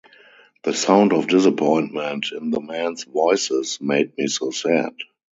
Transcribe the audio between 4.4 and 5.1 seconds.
sad.